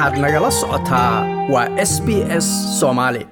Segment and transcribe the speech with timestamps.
[0.00, 1.14] waxaad nagala socotaa
[1.52, 2.08] waa s b
[2.44, 2.46] s
[2.80, 3.22] soomaali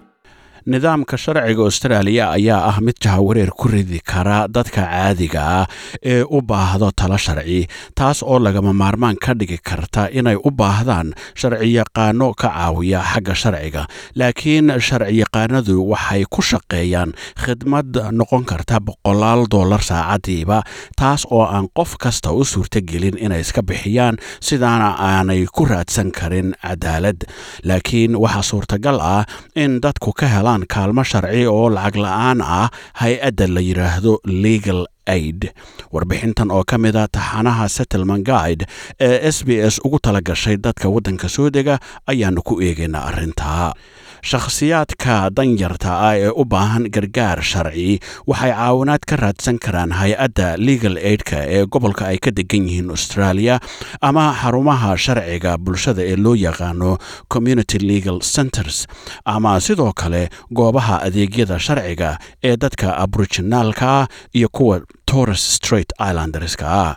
[0.66, 5.66] nidaamka sharciga austraaliya ayaa ah mid jahawareer ku ridi kara dadka caadiga ah
[6.02, 7.60] ee u baahdo talo sharci
[7.94, 13.82] taas oo lagama maarmaan ka dhigi karta inay u baahdaan sharciyaqaano ka caawiya xagga sharciga.
[14.18, 17.10] Laakiin sharciyaqaanadu waxay ku shaqeeyaan
[17.42, 20.58] khidmad noqon karta boqolaal dollar saacadiiba
[21.00, 24.16] taas oo aan qof kasta u suurtagelin inay iska bixiyaan
[24.48, 27.20] sidaana aanay ku raadsan karin cadaalad
[27.68, 32.68] laakiin waxaa suurtagal ah in dadku ka helaan kaalmo sharci oo lacag la'aan ah
[33.00, 35.52] hay'adda la yidhaahdo legal aid.
[35.92, 38.64] Warbixintan oo ka mid a taxanaha settlement guide
[39.00, 43.72] ee s b s ugu tala gashay dadka waddanka soo dega ayaanu ku eegaynaa arrintaa
[44.22, 48.00] shakhsiyaadka danyarta ah ee u baahan gargaar sharci.
[48.26, 53.60] Waxay caawinaad ka raadsan karaan hay'adda legal aidka ee gobolka ay ka degan yihiin australia
[54.02, 56.98] ama xarumaha sharciga bulshada ee loo yaqaano
[57.28, 58.86] community legal centers
[59.24, 66.96] ama sidoo kale goobaha adeegyada sharciga ee dadka aboriginaalka iyo kuwa torres straight islanderska ah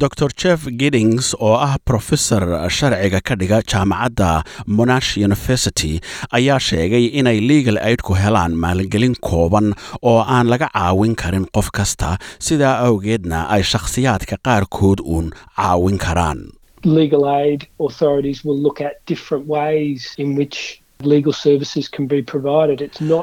[0.00, 2.42] dor jeff giddings oo ah professor
[2.76, 4.30] sharciga ka dhiga jaamacadda
[4.76, 6.00] monash university
[6.38, 9.66] ayaa sheegay inay legal aidku helaan maalgelin kooban
[10.02, 12.10] oo aan laga caawin karin qof kasta.
[12.46, 16.40] Sidaa awgeedna ay shakhsiyaadka qaarkood uun caawin karaan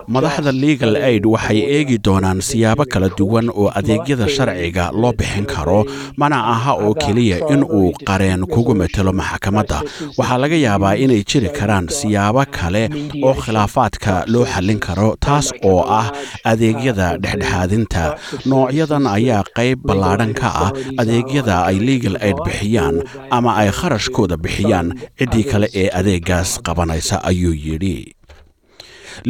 [0.08, 5.86] madaxda legal aid waxay eegi doonaan siyaabo kala duwan oo adeegyada sharciga loo bixin karo.
[6.18, 9.80] Mana aha oo keliya in uu qareen kugu matelo maxkamadda.
[10.18, 12.84] waxaa laga yaabaa inay jiri karaan siyaabo kale
[13.24, 16.12] oo khilaafaadka loo xallin karo taas oo ah
[16.52, 18.04] adeegyada dhexdhexaadinta.
[18.46, 22.96] noocyadan ayaa qayb ballaadhan ka ah adeegyada ay legal aid bixiyaan
[23.38, 24.88] ama ay kharashkooda bixiyaan.
[25.20, 27.98] Ciddii kale ee adeegaas qabanaysa ayuu yidhi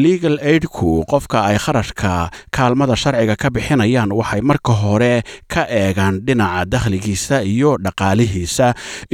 [0.03, 2.11] legal aidku qofka ay kharashka
[2.55, 5.15] kaalmada sharciga ka bixinayaan waxay marka hore
[5.53, 8.67] ka eegaan dhinaca dakhligiisa iyo dhaqaalihiisa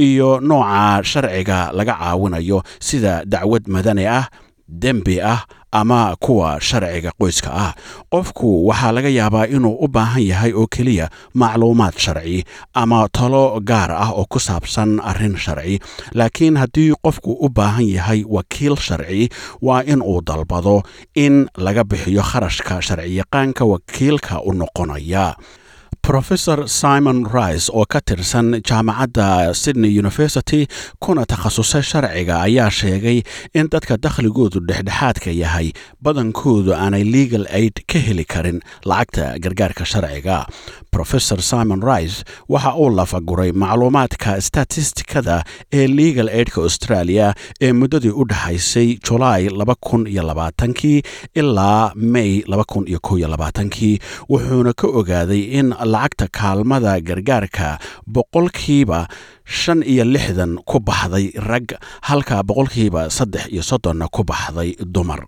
[0.06, 4.24] iyo nooca sharciga laga caawinayo sida dacwad madani ah
[4.68, 7.72] dembi ah ama kuwa sharciga qoyska ah.
[8.12, 13.90] Qofku waxaa laga yaabaa inuu u baahan yahay oo keliya macluumaad sharci ama talo gaar
[13.92, 15.80] ah oo ku saabsan arrin sharci.
[16.14, 19.28] Laakiin haddii qofku u baahan yahay wakiil sharci
[19.62, 20.82] waa in uu dalbado
[21.14, 25.36] in laga bixiyo kharashka sharciyaqaanka wakiilka u noqonaya
[26.08, 30.60] rofesor simon rice oo ka tirsan jaamacadda sydney university
[31.04, 33.18] kuna takhasusay sharciga ayaa sheegay
[33.60, 35.68] in dadka dakhligoodu dhexdhexaadka yahay.
[36.04, 38.58] Badankoodu aanay legal aid ka heli karin.
[38.90, 40.38] Lacagta gargaarka sharciga
[40.96, 48.24] rofesor simon rice waxa uu lafaguray macluumaadka statistikada ee legal aidka australia ee muddadii u
[48.24, 49.48] dhexaysay julaay
[50.74, 51.02] kii
[51.34, 52.42] ilaa may
[53.70, 53.98] kii
[54.28, 59.08] wuxuuna ka ogaaday in lacagta kaalmada gargaarka boqolkiiba
[59.44, 61.66] shan iyo lixdan ku baxday rag
[62.02, 65.20] halka boqolkiiba saddex iyo soddonna ku baxday dumar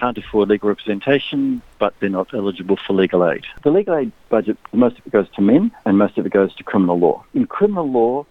[0.00, 3.44] can't afford legal representation, but they're not eligible for legal aid.
[3.62, 6.54] The legal aid budget, most of it goes to men and most of it goes
[6.54, 7.22] to criminal law.
[7.34, 8.26] In criminal law,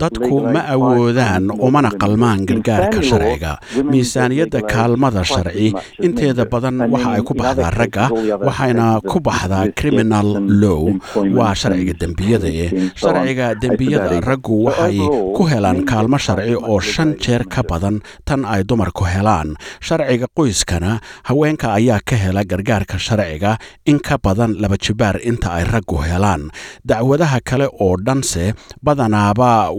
[0.00, 3.52] dadku ma awoodaan umana qalmaan gargaarka sharciga.
[3.90, 5.72] Miisaaniyadda kaalmada sharci
[6.02, 8.04] inteeda badan waxa ay ku baxdaa ragga
[8.48, 10.28] waxayna ku baxdaa criminal
[10.62, 10.92] low
[11.38, 14.20] waa sharciga dembiyada eh sharciga dembiyada.
[14.28, 14.98] Raggu waxay
[15.36, 19.54] ku helaan kaalmo sharci oo shan jeer ka badan tan ay dumarku helaan.
[19.80, 23.56] Sharciga qoyskana haweenka ayaa ka hela gargaarka sharciga
[23.86, 26.50] in ka badan laba jibaar inta ay raggu helaan.
[26.84, 29.34] Dacwadaha kale oo dhanse badanaa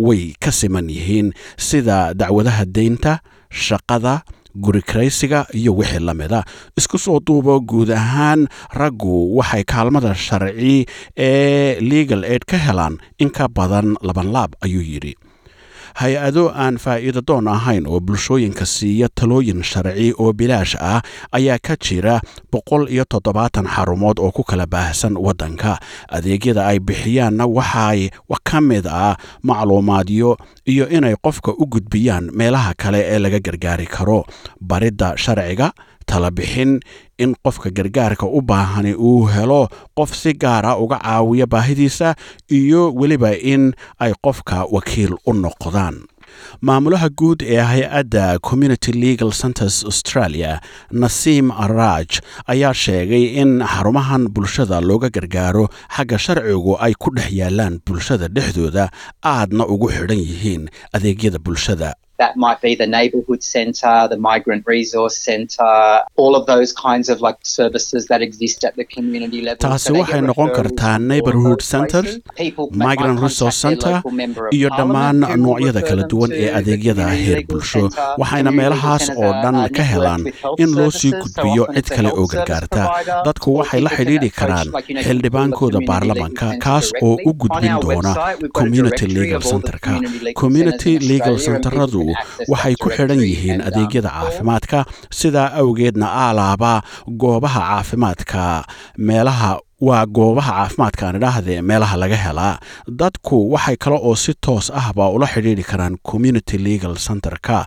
[0.08, 4.22] way ka siman yihiin sida dacwadaha deynta shaqada
[4.56, 6.44] guri karaysiga iyo wixii la mida.
[6.78, 10.86] Isku soo duubo guud ahaan raggu waxay kaalmada sharci
[11.18, 12.98] ee legal aid ka helaan.
[13.20, 15.14] In ka badan labanlaab ayuu yidhi
[15.96, 21.02] hay'ado aan faa'iido doon ahayn oo bulshooyinka siiya talooyin sharci oo bilaash ah
[21.32, 22.22] ayaa ka jira
[22.52, 25.80] boqol iyo toddobaatan xarumood oo ku kala baahsan waddanka.
[26.10, 28.10] Adeegyada ay bixiyaanna waxay
[28.44, 34.26] ka mid ah macluumaadyo iyo inay qofka u gudbiyaan meelaha kale ee laga gargaari karo.
[34.62, 35.72] Baridda sharciga
[36.12, 36.72] talabixin
[37.24, 39.62] in qofka gargaarka u baahani uu helo
[39.98, 42.16] qof si gaara uga caawiya baahidiisa
[42.60, 43.64] iyo weliba in
[44.04, 45.98] ay qofka wakiil u noqdaan.
[46.62, 50.62] Maamulaha guud ee hay'adda community legal centers australia
[50.92, 52.10] nasiim araj
[52.54, 55.66] ayaa sheegay in xarumahan bulshada looga gargaaro
[55.96, 58.86] xagga sharcigu ay ku dhex yaalaan bulshada dhexdooda
[59.34, 60.64] aadna ugu xidhan yihiin
[60.96, 61.90] adeegyada bulshada
[62.22, 65.76] That might be the neighbourhood centre, the migrant resource centre,
[66.24, 69.62] all of those kinds of like services that exist at the community level.
[69.66, 72.10] taasi waxay noqon kartaa neighborhood centers.
[72.86, 73.94] Migrant resource center.
[74.58, 77.84] iyo dhammaan noocyada kala duwan ee adeegyada heer bulsho
[78.22, 80.22] waxayna meelahaas oo dhan ka helaan
[80.64, 82.84] in loo sii gudbiyo cid kale oo gargaarta
[83.28, 84.68] dadku waxay la xidhiidhi karaan
[85.06, 88.14] xildhibaankooda baarlamanka kaas oo u gudbin doona
[88.60, 89.94] community legal centerka
[90.44, 92.06] community legal centeradu
[92.52, 94.86] waxay ku xidhan yihiin adeegyada caafimaadka
[95.20, 96.74] sidaa awgeedna aalaaba
[97.22, 98.64] goobaha caafimaadka.
[98.98, 102.60] Meelaha waa goobaha caafimaadka aan idhaahdee meelaha laga helaa
[103.02, 107.58] dadku waxay kale oo si toos ahba ula xidhiidhi karaan community legal centerka.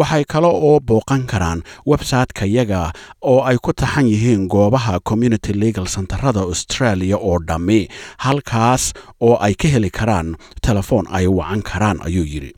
[0.00, 2.92] Waxay kale oo booqan karaan website-ka yaga
[3.30, 7.88] oo ay ku taxan yihiin goobaha community legal centerada australia oo dhammi.
[8.24, 12.52] Halkaas oo ay ka heli karaan telefoon ay wacan karaan ayuu yidhi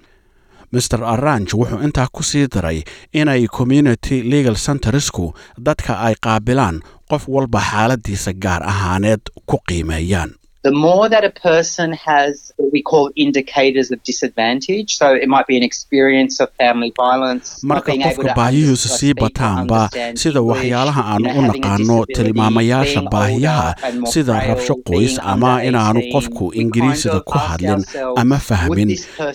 [0.72, 2.82] master arrange wuxuu intaa ku sii daray
[3.12, 5.34] inay community legal centersku
[5.66, 6.76] dadka ay qaabilaan
[7.10, 10.30] qof walba xaaladiisa gaar ahaaneed ku qiimeeyaan
[10.62, 15.46] The more that a person has what we call indicators of disadvantage, so it might
[15.46, 19.80] be an experience of family violence, marka qofka to baahihiisu sii bataanba
[20.22, 23.68] sida waxyaalaha aan you know, u naqaano tilmaamayaasha baahiyaha
[24.12, 27.80] sida rabsho qoys ama inaanu 18, qofku of ku hadlin
[28.16, 28.90] ama fahmin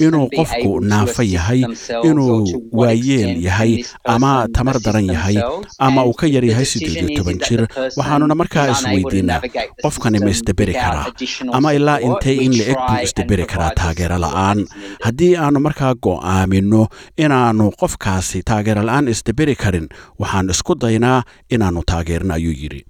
[0.06, 1.62] inuu qofku naafo yahay
[2.10, 2.38] inuu
[2.71, 3.74] waayeel yahay
[4.16, 5.38] ama tamar daran yahay
[5.80, 7.62] ama uu ka yar the yahay decision siddeed iyo toban jir
[7.98, 9.42] waxaanuna markaa isweydiinaa
[9.83, 11.06] qofkani ma isdaberi karaa
[11.54, 14.60] ama ilaa intee We in la-eg buu isdaberi karaa taageero la'aan?
[15.06, 19.88] haddii aanu markaa go'aamino inaannu qofkaasi taageero la'aan isdaberi karin
[20.20, 21.24] waxaan isku daynaa
[21.54, 22.82] inaannu taageerno ayuu yidhi.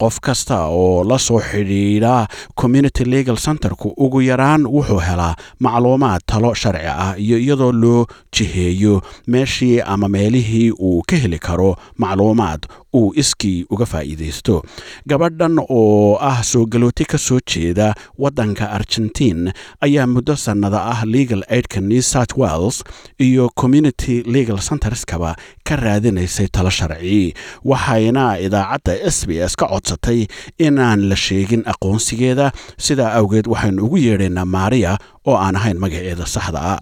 [0.00, 2.26] Qof kasta oo la soo xidhiidha
[2.60, 5.34] community legal centerku ugu yaraan wuxuu helaa
[5.64, 8.06] macluumaad talo sharci ah iyo iyadoo loo
[8.36, 8.94] jiheeyo
[9.26, 12.60] meeshii ama meelihii uu ka heli karo macluumaad
[12.94, 14.62] uu iskii uga faa'iidaysto.
[15.06, 21.42] Gabadhan oo ah soo galooti ka soo jeeda waddanka argentiin ayaa muddo sannada ah legal
[21.48, 22.84] aidka new south wales
[23.18, 30.26] iyo community legal centerskaba ka raadinaysay talo sharci waxayna idaacadda s b s ka codsatay
[30.58, 32.52] inaan la sheegin aqoonsigeeda.
[32.78, 36.78] Sidaa awgeed waxaynu ugu yeedhaynaa maariya oo aan ahayn magaceeda saxda ah.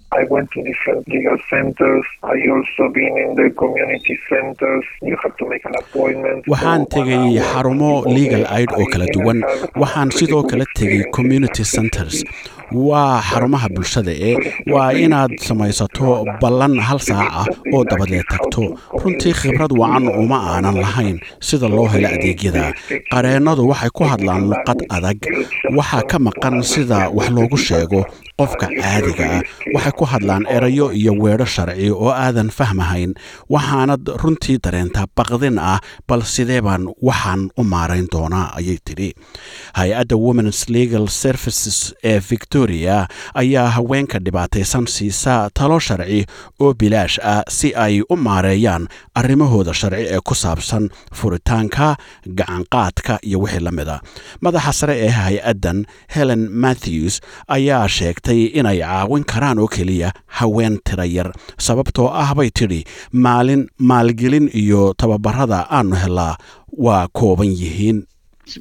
[6.52, 9.38] Waxaan tegay xarumo legal aid oo kala duwan.
[9.82, 12.24] waxaan sidoo kale tegay community centers.
[12.74, 14.36] Waa xarumaha bulshada ee
[14.72, 18.62] waa inaad samaysato ballan hal saac ah oo dabadeed tagto.
[19.02, 22.64] Runtii khibrad wacan uma aanan lahayn sida loo helo adeegyada.
[23.12, 25.18] Qareennadu waxay ku hadlaan luqad adag.
[25.76, 28.00] Waxaa ka maqan sida wax loogu sheego
[28.40, 29.42] qofka caadiga ah.
[29.74, 33.12] Waxay ku hadlaan erayo iyo weedho sharci oo aadan fahmahayn.
[33.54, 35.78] Waxaanad runtii dareentaa baqdin ah
[36.08, 39.10] bal sidee baan waxaan u maarayn doonaa ayay tidhi.
[39.78, 42.18] Hay'adda womens legal services ee
[42.66, 46.26] victoria ayaa haweenka dhibaataysan siisa talo sharci
[46.60, 51.96] oo bilaash ah si ay u maareeyaan arrimahooda sharci ee ku saabsan furitaanka
[52.38, 54.00] gacanqaadka iyo wixii la mid a
[54.40, 55.78] madaxa sare ee hay'addan
[56.14, 61.32] helen matthews ayaa sheegtay inay caawin karaan oo keliya haween tira yar
[61.66, 66.36] sababtoo ah bay tidhi maalin maalgelin iyo tababarada aanu helaa
[66.86, 67.98] waa kooban yihiin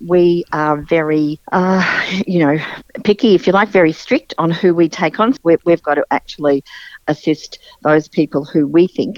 [0.05, 1.83] we are very, uh,
[2.27, 2.57] you know,
[3.03, 5.35] picky, if you like, very strict on who we take on.
[5.43, 6.63] We, we've got to actually
[7.13, 7.51] assist
[7.87, 9.13] those people who we think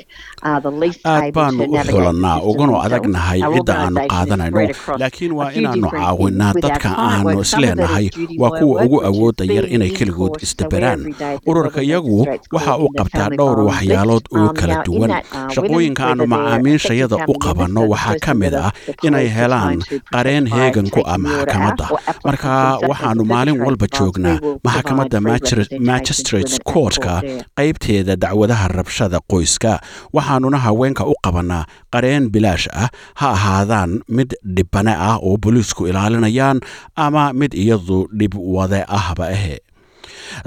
[0.52, 4.62] are the least aad able baanu u xulannaa uganu adagnahay cidda is qaadanayno
[5.02, 6.30] laakiin waa inaannu our
[6.66, 8.06] dadka aanu isleenahay
[8.42, 11.90] waa kuwa ugu awooda yar inay in keligood isdaberaan every day at the ururka level
[11.90, 15.12] iyagu magistrates waxa uu qabtaa dhowr waxyaalood oo kala duwan.
[15.12, 18.72] uh, shaqooyinka aanu macaamiishayada u qabanno waxaa ka mid ah
[19.08, 19.78] inay helaan
[20.16, 21.86] qareen heegan ku ah maxkamadda
[22.28, 22.52] marka
[22.90, 27.38] waxaanu maalin walba joognaa maxkamadda provide free magistr- representation to magistrates women at courtka court
[27.88, 28.04] there.
[28.04, 29.80] qaybteeda dacwadaha rabshada qoyska
[30.14, 36.60] waxaanuna haweenka u qabanaa qareen bilaash ah ha ahaadaan mid dhibane ah oo booliisku ilaalinayaan
[36.96, 39.60] ama mid iyadu dhib wade ahba ahe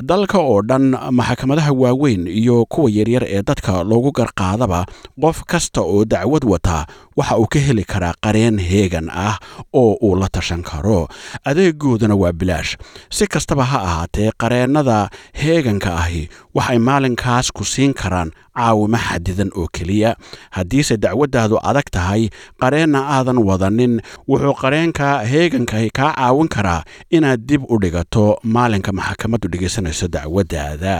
[0.02, 4.86] dalka oo dhan maxkamadaha waaweyn iyo kuwa yaryar ee dadka loogu garqaadaba
[5.20, 6.86] qof kasta oo dacwad wata
[7.16, 9.36] waxa uu ka heli karaa qareen heegan ah
[9.72, 11.08] oo uu la tashan karo.
[11.44, 12.76] Adeegooduna waa bilaash.
[13.10, 15.08] Si kastaba ha ahaatee qareennada
[15.42, 20.16] heeganka ahi waxay maalinkaas ku siin karaan caawimo xadidan oo keliya.
[20.50, 22.28] Haddiise dacwaddaadu adag tahay
[22.60, 29.48] qareenna aadan wadanin wuxuu qareenka heegankahi kaa caawin karaa inaad dib u dhigato maalinka maxkamaddu
[29.52, 30.96] dhegaysanayso dacwaddaada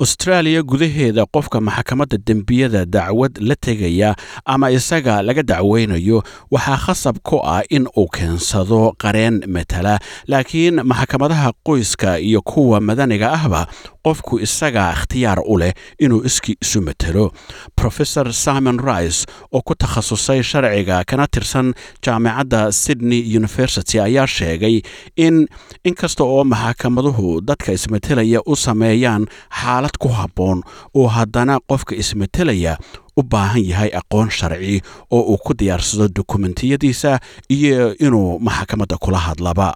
[0.00, 4.14] austraaliya gudaheeda qofka maxkamadda dembiyada dacwad la tegaya
[4.44, 11.52] ama isaga laga dacweynayo waxaa khasab ku ah in uu keensado qareen matala laakiin maxkamadaha
[11.66, 13.66] qoyska iyo kuwa madaniga ahba
[14.04, 17.32] qofku isaga ikhtiyaar u leh inuu iskii isu matelo
[17.76, 21.74] profesor simon rice oo ku takhasusay sharciga kana tirsan
[22.04, 24.82] jaamacadda sydney university ayaa sheegay
[25.16, 25.48] in
[25.84, 29.26] inkasta oo maxkamaduhu dadka ismatelaya u sameeyaan
[29.74, 30.62] xaalad ku habboon
[30.94, 32.78] oo haddana qofka ismatelaya
[33.18, 39.74] u baahan yahay aqoon sharci oo uu ku diyaarsado dokumentiyadiisa iyo inuu maxkamadda kula hadlaba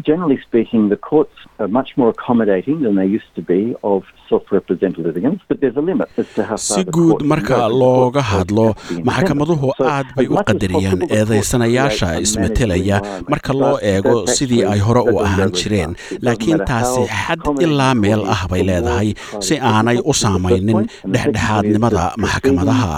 [0.00, 5.04] Generally speaking, the courts are much more accommodating than they used to be of self-represented
[5.04, 8.66] litigants, but there's a limit as to how far si guud marka looga hadlo
[9.08, 12.96] maxkamaduhu aad bay u qadariyaan eedaysanayaasha creates a ismetelaya.
[13.02, 13.30] manageable environment.
[13.32, 15.92] marka loo eego sidii ay hore u ahaan jireen.
[16.28, 19.08] laakiin taasi xad ilaa meel ah bay leedahay.
[19.46, 20.80] si aanay u saamaynin
[21.14, 22.92] dhexdhexaadnimada maxkamadaha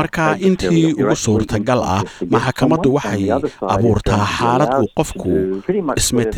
[0.00, 2.00] marka intii ugu suurtagal ah
[2.36, 3.28] maxkamaddu waxay
[3.74, 5.32] abuurtaa xaalad uu qofku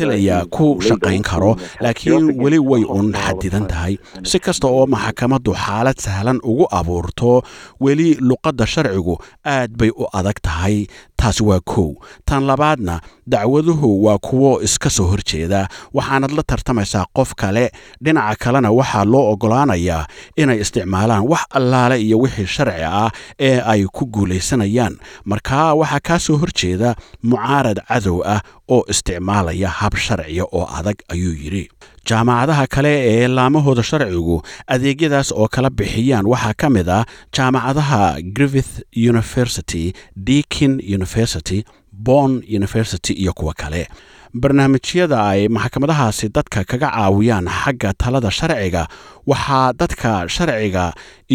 [0.09, 3.93] whatever ku shaqayn karo laakiin weli way hostile xadidan tahay.
[4.23, 7.41] Si kasta oo maxkamaddu xaalad sahlan ugu abuurto
[7.79, 9.15] weli luqadda sharcigu
[9.45, 10.87] aad bay u adag tahay
[11.21, 11.89] taasi waa kow.
[12.25, 12.95] Tan labaadna
[13.27, 15.61] dacwaduhu waa kuwo iska soo horjeeda.
[15.93, 17.65] Waxaanad la tartamaysaa qof kale.
[18.03, 20.03] Dhinaca kalena waxaa loo oggolaanayaa
[20.41, 24.97] inay isticmaalaan wax allaale iyo wixii sharci ah ee ay ku guulaysanayaan.
[25.25, 31.33] Markaa waxaa kaa soo horjeeda mucaarad cadow ah oo isticmaalaya hab sharciya oo adag ayuu
[31.43, 31.69] yidhi
[32.09, 34.37] jaamacadaha kale ee laamahooda sharcigu
[34.73, 37.03] adeegyadaas oo kala bixiyaan waxaa ka mid ah
[37.35, 38.01] jaamacadaha
[38.35, 38.71] griffith
[39.11, 39.93] university
[40.27, 41.59] deakin university
[41.91, 43.87] bon university iyo kuwa kale.
[44.33, 48.87] Barnaamijyada ay maxkamadahaasi dadka kaga caawiyaan xagga talada sharciga
[49.31, 50.85] waxaa dadka sharciga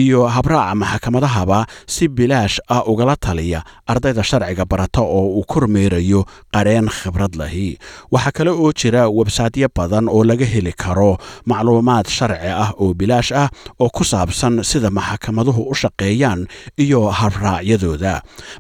[0.03, 1.59] iyo habraaca maxkamadahaba
[1.95, 3.61] si bilaash ah ugala taliya
[3.93, 6.21] ardayda sharciga barata oo uu kormeerayo
[6.55, 7.79] qareen khibrad lahi.
[8.13, 11.17] Waxaa kale oo jira websaydyo badan oo laga heli karo
[11.51, 13.49] macluumaad sharci ah oo bilaash ah
[13.81, 16.41] oo ku saabsan sida maxkamaduhu u shaqeeyaan
[16.85, 18.15] iyo habraacyadooda.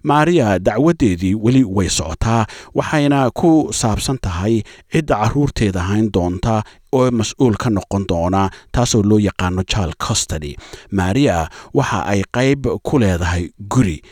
[0.09, 4.63] Maariya dacwadeedii weli way socotaa waxayna ku saabsan tahay
[4.93, 6.63] cidda caruurteeda hayn doonta
[6.93, 10.57] oo mas'uul ka noqon doona taasoo loo yaqaano child custody.
[10.91, 14.03] Maria waxa ay qayb ku leedahay guri.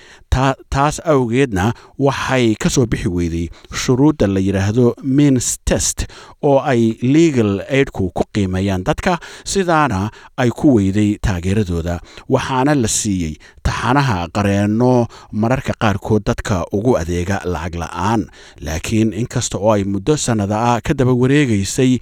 [0.71, 6.07] Taas awgeedna waxay ka soo bixi weyday shuruudda la yidhaahdo mins test
[6.43, 12.01] oo ay legal aidku ku qiimeeyaan dadka sidaana ay ku weyday taageeradooda.
[12.29, 18.27] Waxaana la siiyey taxanaha qareenno mararka qaarkood dadka ugu adeega lacag la'aan.
[18.61, 21.99] Laakiin inkasta oo ay muddo sannada ah ka daba wareegaysay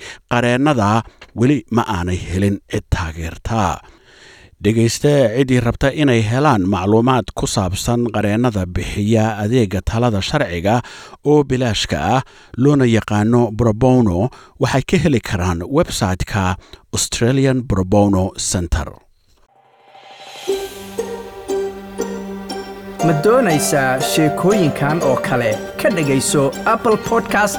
[0.62, 1.02] qareennada
[1.34, 3.80] weli ma aanay helin cid taageerta.
[4.62, 10.80] Dhegayste ciddii rabta inay helaan macluumaad ku saabsan qareennada bixiya adeega talada sharciga
[11.26, 12.22] oo bilaashka ah
[12.56, 14.30] loona yaqaano brobono
[14.62, 16.54] waxay ka heli karaan website-ka
[16.94, 18.88] australian brobono center.
[23.06, 25.58] Ma doonaysaa sheekooyinkan oo kale?
[25.82, 27.58] Ka dhegayso apple podcast